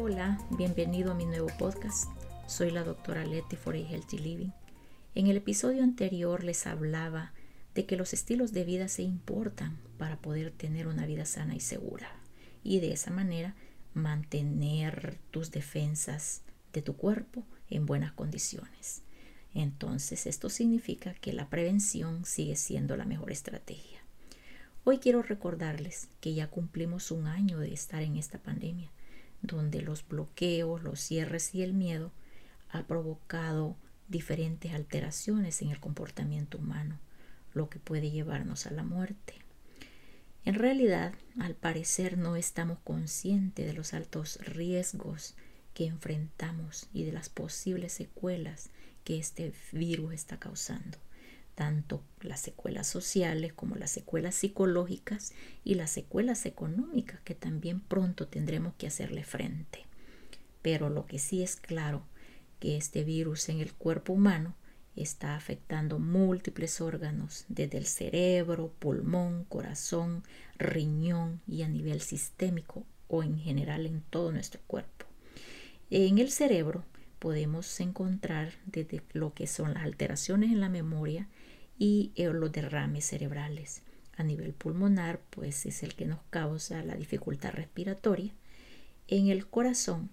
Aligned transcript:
Hola, 0.00 0.38
bienvenido 0.50 1.10
a 1.10 1.14
mi 1.16 1.26
nuevo 1.26 1.48
podcast. 1.58 2.08
Soy 2.46 2.70
la 2.70 2.84
doctora 2.84 3.26
Letty 3.26 3.56
for 3.56 3.74
a 3.74 3.78
Healthy 3.78 4.18
Living. 4.18 4.52
En 5.16 5.26
el 5.26 5.36
episodio 5.36 5.82
anterior 5.82 6.44
les 6.44 6.68
hablaba 6.68 7.32
de 7.74 7.84
que 7.84 7.96
los 7.96 8.12
estilos 8.12 8.52
de 8.52 8.62
vida 8.62 8.86
se 8.86 9.02
importan 9.02 9.76
para 9.98 10.16
poder 10.16 10.52
tener 10.52 10.86
una 10.86 11.04
vida 11.04 11.24
sana 11.24 11.56
y 11.56 11.60
segura 11.60 12.12
y 12.62 12.78
de 12.78 12.92
esa 12.92 13.10
manera 13.10 13.56
mantener 13.92 15.18
tus 15.32 15.50
defensas 15.50 16.42
de 16.72 16.80
tu 16.80 16.94
cuerpo 16.96 17.44
en 17.68 17.84
buenas 17.84 18.12
condiciones. 18.12 19.02
Entonces 19.52 20.28
esto 20.28 20.48
significa 20.48 21.12
que 21.14 21.32
la 21.32 21.50
prevención 21.50 22.24
sigue 22.24 22.54
siendo 22.54 22.96
la 22.96 23.04
mejor 23.04 23.32
estrategia. 23.32 23.98
Hoy 24.84 24.98
quiero 24.98 25.22
recordarles 25.22 26.08
que 26.20 26.34
ya 26.34 26.46
cumplimos 26.46 27.10
un 27.10 27.26
año 27.26 27.58
de 27.58 27.74
estar 27.74 28.00
en 28.02 28.16
esta 28.16 28.38
pandemia, 28.38 28.92
donde 29.42 29.82
los 29.82 30.06
bloqueos, 30.06 30.82
los 30.82 31.00
cierres 31.00 31.54
y 31.54 31.62
el 31.62 31.72
miedo 31.72 32.12
ha 32.70 32.82
provocado 32.86 33.76
diferentes 34.08 34.72
alteraciones 34.72 35.62
en 35.62 35.70
el 35.70 35.80
comportamiento 35.80 36.58
humano, 36.58 36.98
lo 37.52 37.68
que 37.68 37.78
puede 37.78 38.10
llevarnos 38.10 38.66
a 38.66 38.70
la 38.70 38.82
muerte. 38.82 39.34
En 40.44 40.54
realidad, 40.54 41.14
al 41.38 41.54
parecer 41.54 42.16
no 42.16 42.36
estamos 42.36 42.78
conscientes 42.78 43.66
de 43.66 43.74
los 43.74 43.92
altos 43.92 44.38
riesgos 44.40 45.34
que 45.74 45.86
enfrentamos 45.86 46.88
y 46.92 47.04
de 47.04 47.12
las 47.12 47.28
posibles 47.28 47.92
secuelas 47.92 48.70
que 49.04 49.18
este 49.18 49.52
virus 49.72 50.14
está 50.14 50.38
causando, 50.38 50.98
tanto 51.58 52.04
las 52.20 52.38
secuelas 52.38 52.86
sociales 52.86 53.52
como 53.52 53.74
las 53.74 53.90
secuelas 53.90 54.36
psicológicas 54.36 55.32
y 55.64 55.74
las 55.74 55.90
secuelas 55.90 56.46
económicas 56.46 57.20
que 57.22 57.34
también 57.34 57.80
pronto 57.80 58.28
tendremos 58.28 58.74
que 58.74 58.86
hacerle 58.86 59.24
frente. 59.24 59.84
Pero 60.62 60.88
lo 60.88 61.06
que 61.06 61.18
sí 61.18 61.42
es 61.42 61.56
claro 61.56 62.04
que 62.60 62.76
este 62.76 63.02
virus 63.02 63.48
en 63.48 63.58
el 63.58 63.74
cuerpo 63.74 64.12
humano 64.12 64.54
está 64.94 65.34
afectando 65.34 65.98
múltiples 65.98 66.80
órganos, 66.80 67.44
desde 67.48 67.78
el 67.78 67.86
cerebro, 67.86 68.72
pulmón, 68.78 69.42
corazón, 69.48 70.22
riñón 70.58 71.40
y 71.48 71.62
a 71.62 71.68
nivel 71.68 72.02
sistémico 72.02 72.86
o 73.08 73.24
en 73.24 73.36
general 73.36 73.84
en 73.84 74.02
todo 74.02 74.30
nuestro 74.30 74.60
cuerpo. 74.68 75.06
En 75.90 76.18
el 76.18 76.30
cerebro 76.30 76.84
podemos 77.18 77.80
encontrar 77.80 78.52
desde 78.66 79.02
lo 79.12 79.34
que 79.34 79.46
son 79.46 79.74
las 79.74 79.84
alteraciones 79.84 80.50
en 80.50 80.60
la 80.60 80.68
memoria 80.68 81.28
y 81.78 82.12
eh, 82.16 82.28
los 82.32 82.52
derrames 82.52 83.04
cerebrales. 83.06 83.82
A 84.16 84.22
nivel 84.22 84.52
pulmonar, 84.52 85.20
pues 85.30 85.64
es 85.66 85.82
el 85.82 85.94
que 85.94 86.06
nos 86.06 86.20
causa 86.30 86.82
la 86.82 86.96
dificultad 86.96 87.52
respiratoria. 87.52 88.32
En 89.06 89.28
el 89.28 89.46
corazón 89.46 90.10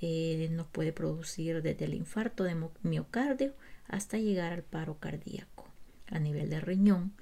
eh, 0.00 0.48
nos 0.52 0.68
puede 0.68 0.92
producir 0.92 1.60
desde 1.62 1.84
el 1.84 1.94
infarto 1.94 2.44
de 2.44 2.56
miocardio 2.82 3.54
hasta 3.88 4.18
llegar 4.18 4.52
al 4.52 4.62
paro 4.62 4.98
cardíaco. 4.98 5.66
A 6.06 6.18
nivel 6.18 6.50
de 6.50 6.60
riñón, 6.60 7.12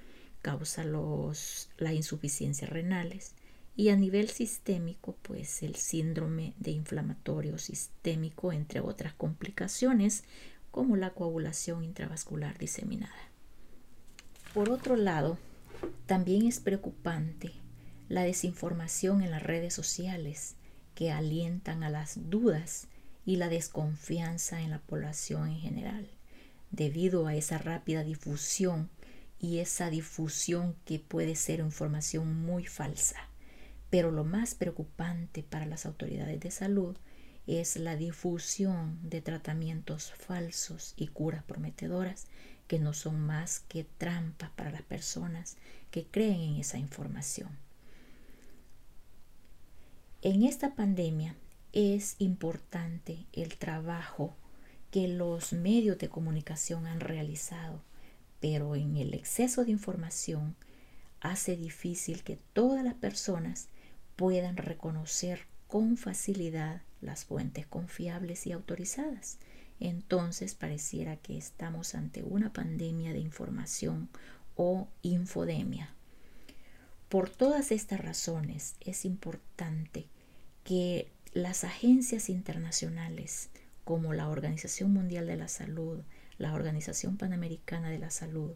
causa 0.42 0.84
los, 0.84 1.70
las 1.78 1.94
insuficiencias 1.94 2.70
renales 2.70 3.34
y 3.76 3.90
a 3.90 3.96
nivel 3.96 4.30
sistémico, 4.30 5.16
pues 5.22 5.62
el 5.62 5.76
síndrome 5.76 6.54
de 6.58 6.70
inflamatorio 6.70 7.58
sistémico, 7.58 8.52
entre 8.52 8.80
otras 8.80 9.12
complicaciones 9.12 10.24
como 10.70 10.96
la 10.96 11.10
coagulación 11.10 11.84
intravascular 11.84 12.58
diseminada. 12.58 13.30
Por 14.54 14.70
otro 14.70 14.96
lado, 14.96 15.38
también 16.06 16.46
es 16.46 16.60
preocupante 16.60 17.52
la 18.08 18.22
desinformación 18.22 19.20
en 19.20 19.30
las 19.30 19.42
redes 19.42 19.74
sociales 19.74 20.54
que 20.94 21.12
alientan 21.12 21.82
a 21.82 21.90
las 21.90 22.30
dudas 22.30 22.88
y 23.26 23.36
la 23.36 23.48
desconfianza 23.48 24.62
en 24.62 24.70
la 24.70 24.78
población 24.78 25.48
en 25.48 25.58
general 25.58 26.08
debido 26.70 27.26
a 27.26 27.34
esa 27.34 27.58
rápida 27.58 28.04
difusión 28.04 28.90
y 29.38 29.58
esa 29.58 29.90
difusión 29.90 30.76
que 30.84 30.98
puede 30.98 31.34
ser 31.34 31.60
información 31.60 32.42
muy 32.42 32.64
falsa. 32.64 33.16
Pero 33.96 34.10
lo 34.10 34.24
más 34.24 34.54
preocupante 34.54 35.42
para 35.42 35.64
las 35.64 35.86
autoridades 35.86 36.38
de 36.40 36.50
salud 36.50 36.98
es 37.46 37.76
la 37.76 37.96
difusión 37.96 38.98
de 39.02 39.22
tratamientos 39.22 40.12
falsos 40.12 40.92
y 40.98 41.06
curas 41.06 41.42
prometedoras 41.44 42.26
que 42.66 42.78
no 42.78 42.92
son 42.92 43.18
más 43.18 43.60
que 43.60 43.84
trampas 43.84 44.50
para 44.50 44.70
las 44.70 44.82
personas 44.82 45.56
que 45.90 46.04
creen 46.04 46.42
en 46.42 46.56
esa 46.56 46.76
información. 46.76 47.48
En 50.20 50.42
esta 50.42 50.74
pandemia 50.74 51.34
es 51.72 52.16
importante 52.18 53.24
el 53.32 53.56
trabajo 53.56 54.36
que 54.90 55.08
los 55.08 55.54
medios 55.54 55.96
de 55.96 56.10
comunicación 56.10 56.86
han 56.86 57.00
realizado, 57.00 57.80
pero 58.40 58.76
en 58.76 58.98
el 58.98 59.14
exceso 59.14 59.64
de 59.64 59.70
información 59.70 60.54
hace 61.22 61.56
difícil 61.56 62.22
que 62.24 62.38
todas 62.52 62.84
las 62.84 62.92
personas 62.92 63.70
puedan 64.16 64.56
reconocer 64.56 65.46
con 65.68 65.96
facilidad 65.96 66.82
las 67.00 67.24
fuentes 67.24 67.66
confiables 67.66 68.46
y 68.46 68.52
autorizadas. 68.52 69.38
Entonces 69.78 70.54
pareciera 70.54 71.16
que 71.16 71.36
estamos 71.36 71.94
ante 71.94 72.22
una 72.22 72.52
pandemia 72.52 73.12
de 73.12 73.18
información 73.18 74.08
o 74.56 74.88
infodemia. 75.02 75.94
Por 77.08 77.30
todas 77.30 77.70
estas 77.70 78.00
razones 78.00 78.74
es 78.80 79.04
importante 79.04 80.06
que 80.64 81.12
las 81.32 81.64
agencias 81.64 82.28
internacionales 82.30 83.50
como 83.84 84.14
la 84.14 84.28
Organización 84.28 84.92
Mundial 84.92 85.26
de 85.26 85.36
la 85.36 85.46
Salud, 85.46 86.00
la 86.38 86.54
Organización 86.54 87.16
Panamericana 87.16 87.90
de 87.90 88.00
la 88.00 88.10
Salud, 88.10 88.52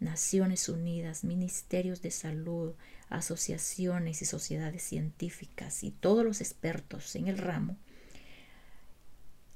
Naciones 0.00 0.68
Unidas, 0.68 1.24
ministerios 1.24 2.02
de 2.02 2.10
salud, 2.10 2.74
asociaciones 3.08 4.22
y 4.22 4.24
sociedades 4.24 4.82
científicas 4.82 5.82
y 5.82 5.90
todos 5.90 6.24
los 6.24 6.40
expertos 6.40 7.14
en 7.16 7.28
el 7.28 7.38
ramo 7.38 7.76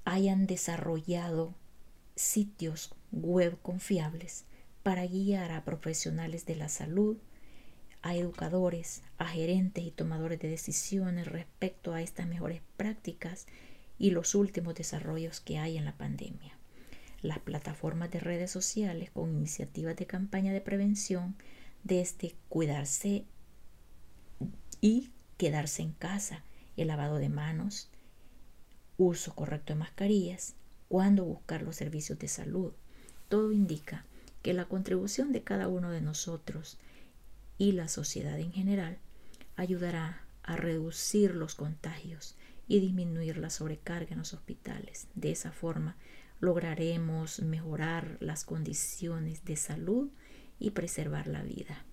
hayan 0.05 0.47
desarrollado 0.47 1.55
sitios 2.17 2.95
web 3.13 3.59
confiables 3.63 4.45
para 4.83 5.07
guiar 5.07 5.53
a 5.53 5.65
profesionales 5.65 6.47
de 6.47 6.57
la 6.57 6.69
salud, 6.69 7.19
a 8.03 8.15
educadores, 8.15 9.03
a 9.19 9.27
gerentes 9.27 9.85
y 9.85 9.91
tomadores 9.91 10.41
de 10.41 10.49
decisiones 10.49 11.27
respecto 11.27 11.93
a 11.93 12.01
estas 12.01 12.27
mejores 12.27 12.63
prácticas 12.77 13.47
y 13.99 14.11
los 14.11 14.35
últimos 14.35 14.75
desarrollos 14.75 15.41
que 15.41 15.59
hay 15.59 15.77
en 15.77 15.85
la 15.85 15.97
pandemia. 15.97 16.58
Las 17.21 17.41
plataformas 17.41 18.11
de 18.11 18.21
redes 18.21 18.51
sociales 18.51 19.11
con 19.11 19.31
iniciativas 19.31 19.97
de 19.97 20.07
campaña 20.07 20.53
de 20.53 20.61
prevención 20.61 21.37
desde 21.83 22.35
cuidarse 22.49 23.25
y 24.81 25.11
quedarse 25.37 25.83
en 25.83 25.93
casa, 25.93 26.45
el 26.77 26.89
lavado 26.89 27.17
de 27.17 27.29
manos, 27.29 27.91
uso 28.97 29.35
correcto 29.35 29.73
de 29.73 29.81
mascarillas, 29.81 30.55
cuándo 30.89 31.25
buscar 31.25 31.63
los 31.63 31.77
servicios 31.77 32.19
de 32.19 32.29
salud. 32.29 32.73
Todo 33.29 33.53
indica 33.53 34.05
que 34.43 34.55
la 34.55 34.67
contribución 34.67 35.33
de 35.33 35.43
cada 35.43 35.69
uno 35.69 35.91
de 35.91 36.01
nosotros 36.01 36.79
y 37.59 37.73
la 37.73 37.89
sociedad 37.89 38.39
en 38.39 38.53
general 38.53 38.99
ayudará 39.57 40.25
a 40.45 40.57
reducir 40.57 41.35
los 41.35 41.55
contagios 41.57 42.37
y 42.69 42.81
disminuir 42.81 43.39
la 43.39 43.51
sobrecarga 43.51 44.13
en 44.13 44.19
los 44.19 44.33
hospitales. 44.35 45.09
De 45.15 45.31
esa 45.31 45.53
forma 45.53 45.97
lograremos 46.41 47.41
mejorar 47.41 48.17
las 48.21 48.45
condiciones 48.45 49.45
de 49.45 49.57
salud 49.57 50.11
y 50.59 50.71
preservar 50.71 51.27
la 51.27 51.43
vida. 51.43 51.85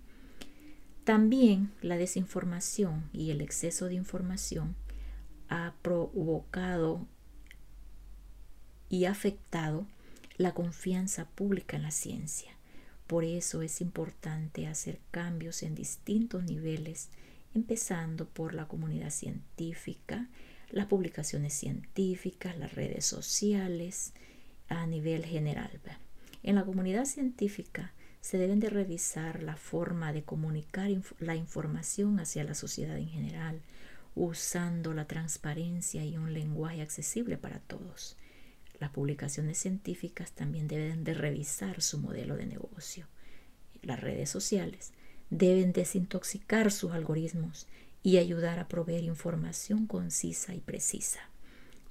También 1.03 1.71
la 1.81 1.97
desinformación 1.97 3.09
y 3.13 3.31
el 3.31 3.41
exceso 3.41 3.85
de 3.85 3.95
información 3.95 4.75
ha 5.49 5.75
provocado 5.81 7.07
y 8.89 9.05
afectado 9.05 9.85
la 10.37 10.53
confianza 10.53 11.29
pública 11.29 11.77
en 11.77 11.83
la 11.83 11.91
ciencia. 11.91 12.51
Por 13.07 13.23
eso 13.23 13.61
es 13.61 13.81
importante 13.81 14.67
hacer 14.67 14.99
cambios 15.11 15.61
en 15.61 15.75
distintos 15.75 16.43
niveles, 16.43 17.09
empezando 17.53 18.27
por 18.27 18.53
la 18.53 18.67
comunidad 18.67 19.11
científica, 19.11 20.27
las 20.71 20.87
publicaciones 20.87 21.53
científicas, 21.53 22.57
las 22.57 22.73
redes 22.73 23.05
sociales 23.05 24.13
a 24.69 24.85
nivel 24.85 25.25
general. 25.25 25.81
En 26.43 26.55
la 26.55 26.65
comunidad 26.65 27.05
científica 27.05 27.93
se 28.21 28.37
deben 28.37 28.59
de 28.59 28.69
revisar 28.69 29.43
la 29.43 29.55
forma 29.55 30.13
de 30.13 30.23
comunicar 30.23 30.89
la 31.19 31.35
información 31.35 32.19
hacia 32.19 32.43
la 32.43 32.55
sociedad 32.55 32.97
en 32.97 33.07
general, 33.07 33.61
usando 34.15 34.93
la 34.93 35.05
transparencia 35.05 36.03
y 36.05 36.17
un 36.17 36.33
lenguaje 36.33 36.81
accesible 36.81 37.37
para 37.37 37.59
todos. 37.59 38.17
Las 38.79 38.89
publicaciones 38.89 39.57
científicas 39.57 40.31
también 40.31 40.67
deben 40.67 41.03
de 41.03 41.13
revisar 41.13 41.81
su 41.81 41.99
modelo 41.99 42.35
de 42.35 42.45
negocio. 42.45 43.07
Las 43.81 43.99
redes 43.99 44.29
sociales 44.29 44.91
deben 45.29 45.73
desintoxicar 45.73 46.71
sus 46.71 46.91
algoritmos 46.91 47.67
y 48.03 48.17
ayudar 48.17 48.59
a 48.59 48.67
proveer 48.67 49.03
información 49.03 49.87
concisa 49.87 50.53
y 50.53 50.59
precisa. 50.59 51.19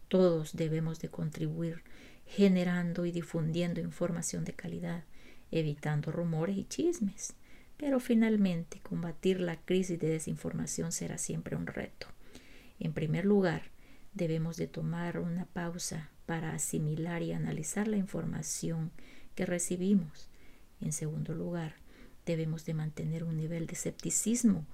Todos 0.09 0.55
debemos 0.55 1.01
de 1.01 1.09
contribuir 1.09 1.83
generando 2.27 3.07
y 3.07 3.13
difundiendo 3.13 3.81
información 3.81 4.45
de 4.45 4.55
calidad, 4.55 5.05
evitando 5.51 6.11
rumores 6.11 6.57
y 6.57 6.65
chismes. 6.65 7.35
Pero 7.77 8.01
finalmente, 8.01 8.81
combatir 8.81 9.41
la 9.41 9.57
crisis 9.57 9.99
de 9.99 10.09
desinformación 10.09 10.93
será 10.93 11.19
siempre 11.19 11.57
un 11.57 11.67
reto. 11.67 12.07
En 12.79 12.93
primer 12.93 13.25
lugar, 13.25 13.63
debemos 14.15 14.57
de 14.57 14.69
tomar 14.69 15.19
una 15.19 15.47
pausa 15.47 16.11
para 16.27 16.55
asimilar 16.55 17.23
y 17.23 17.33
analizar 17.33 17.89
la 17.89 17.97
información 17.97 18.91
que 19.35 19.47
recibimos. 19.47 20.29
En 20.81 20.93
segundo 20.93 21.35
lugar, 21.35 21.75
debemos 22.25 22.65
de 22.65 22.75
mantener 22.75 23.25
un 23.25 23.37
nivel 23.37 23.67
de 23.67 23.75
escepticismo. 23.75 24.67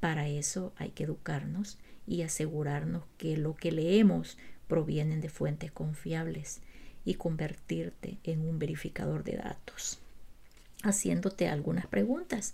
Para 0.00 0.28
eso 0.28 0.72
hay 0.76 0.90
que 0.90 1.04
educarnos 1.04 1.78
y 2.06 2.22
asegurarnos 2.22 3.04
que 3.18 3.36
lo 3.36 3.54
que 3.54 3.72
leemos 3.72 4.38
provienen 4.66 5.20
de 5.20 5.28
fuentes 5.28 5.70
confiables 5.70 6.60
y 7.08 7.14
convertirte 7.14 8.18
en 8.22 8.46
un 8.46 8.58
verificador 8.58 9.24
de 9.24 9.38
datos, 9.38 9.98
haciéndote 10.82 11.48
algunas 11.48 11.86
preguntas. 11.86 12.52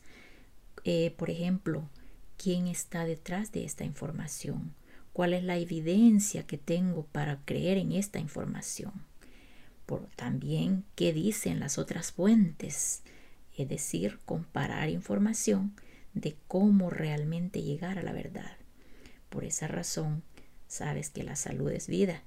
Eh, 0.85 1.13
por 1.17 1.29
ejemplo, 1.29 1.89
¿quién 2.37 2.69
está 2.69 3.05
detrás 3.05 3.51
de 3.51 3.65
esta 3.65 3.85
información? 3.85 4.73
¿Cuál 5.13 5.35
es 5.35 5.43
la 5.43 5.57
evidencia 5.57 6.47
que 6.47 6.57
tengo 6.57 7.03
para 7.07 7.41
creer 7.45 7.79
en 7.79 7.91
esta 7.91 8.21
información? 8.21 8.93
Por 9.87 10.07
también 10.15 10.85
qué 10.95 11.13
dicen 11.13 11.59
las 11.59 11.77
otras 11.77 12.13
fuentes, 12.13 13.03
es 13.57 13.69
decir, 13.69 14.21
comparar 14.25 14.89
información 14.89 15.75
de 16.13 16.37
cómo 16.47 16.91
realmente 16.91 17.61
llegar 17.61 17.99
a 17.99 18.05
la 18.05 18.13
verdad. 18.13 18.57
Por 19.31 19.43
esa 19.45 19.67
razón, 19.67 20.23
sabes 20.69 21.11
que 21.11 21.25
la 21.25 21.35
salud 21.35 21.73
es 21.73 21.89
vida. 21.89 22.23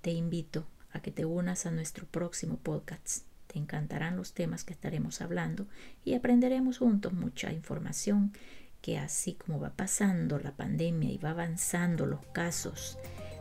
Te 0.00 0.12
invito 0.12 0.66
a 0.96 1.02
que 1.02 1.10
te 1.10 1.24
unas 1.24 1.66
a 1.66 1.70
nuestro 1.70 2.06
próximo 2.06 2.56
podcast. 2.56 3.24
Te 3.46 3.58
encantarán 3.58 4.16
los 4.16 4.32
temas 4.32 4.64
que 4.64 4.72
estaremos 4.72 5.20
hablando 5.20 5.66
y 6.04 6.14
aprenderemos 6.14 6.78
juntos 6.78 7.12
mucha 7.12 7.52
información 7.52 8.32
que 8.80 8.98
así 8.98 9.34
como 9.34 9.60
va 9.60 9.70
pasando 9.70 10.38
la 10.38 10.52
pandemia 10.52 11.10
y 11.10 11.18
va 11.18 11.30
avanzando 11.30 12.06
los 12.06 12.24
casos, 12.32 12.98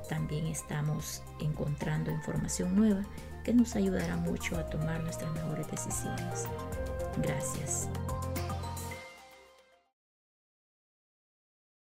también 0.09 0.47
estamos 0.47 1.23
encontrando 1.39 2.11
información 2.11 2.75
nueva 2.75 3.05
que 3.43 3.53
nos 3.53 3.75
ayudará 3.75 4.17
mucho 4.17 4.57
a 4.57 4.65
tomar 4.65 5.01
nuestras 5.03 5.31
mejores 5.33 5.69
decisiones. 5.69 6.45
Gracias. 7.21 7.87